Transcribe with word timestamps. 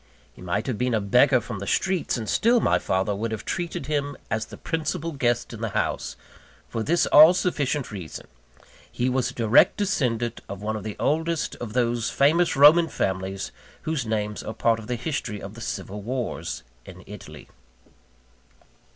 He 0.33 0.41
might 0.41 0.65
have 0.65 0.79
been 0.79 0.95
a 0.95 0.99
beggar 0.99 1.39
from 1.39 1.59
the 1.59 1.67
streets; 1.67 2.17
and 2.17 2.27
still 2.27 2.59
my 2.59 2.79
father 2.79 3.13
would 3.15 3.31
have 3.31 3.45
treated 3.45 3.85
him 3.85 4.17
as 4.31 4.47
the 4.47 4.57
principal 4.57 5.11
guest 5.11 5.53
in 5.53 5.61
the 5.61 5.69
house, 5.77 6.15
for 6.67 6.81
this 6.81 7.05
all 7.05 7.35
sufficient 7.35 7.91
reason 7.91 8.25
he 8.91 9.09
was 9.09 9.29
a 9.29 9.35
direct 9.35 9.77
descendant 9.77 10.41
of 10.49 10.59
one 10.59 10.75
of 10.75 10.83
the 10.83 10.95
oldest 10.99 11.55
of 11.57 11.73
those 11.73 12.09
famous 12.09 12.55
Roman 12.55 12.87
families 12.87 13.51
whose 13.83 14.03
names 14.03 14.41
are 14.41 14.55
part 14.55 14.79
of 14.79 14.87
the 14.87 14.95
history 14.95 15.39
of 15.39 15.53
the 15.53 15.61
Civil 15.61 16.01
Wars 16.01 16.63
in 16.83 17.03
Italy. 17.05 17.47